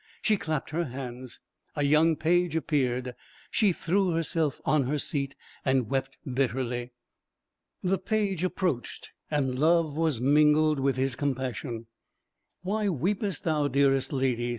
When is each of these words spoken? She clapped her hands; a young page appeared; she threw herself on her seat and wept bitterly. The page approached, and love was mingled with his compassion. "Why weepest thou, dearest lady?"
She 0.23 0.35
clapped 0.35 0.71
her 0.71 0.85
hands; 0.85 1.39
a 1.75 1.83
young 1.83 2.15
page 2.15 2.55
appeared; 2.55 3.13
she 3.51 3.71
threw 3.71 4.09
herself 4.09 4.59
on 4.65 4.85
her 4.87 4.97
seat 4.97 5.35
and 5.63 5.91
wept 5.91 6.17
bitterly. 6.25 6.93
The 7.83 7.99
page 7.99 8.43
approached, 8.43 9.11
and 9.29 9.59
love 9.59 9.95
was 9.95 10.19
mingled 10.19 10.79
with 10.79 10.95
his 10.97 11.15
compassion. 11.15 11.85
"Why 12.63 12.89
weepest 12.89 13.43
thou, 13.43 13.67
dearest 13.67 14.11
lady?" 14.11 14.49